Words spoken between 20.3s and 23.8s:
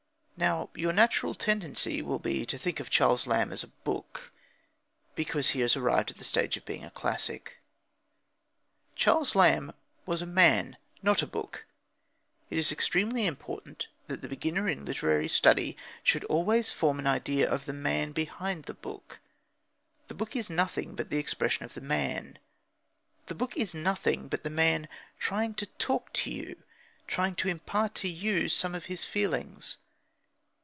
is nothing but the expression of the man. The book is